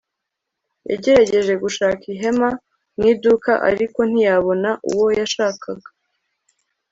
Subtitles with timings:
[0.91, 2.49] Yagerageje gushaka ihema
[2.95, 5.89] mu iduka ariko ntiyabona uwo yashakaga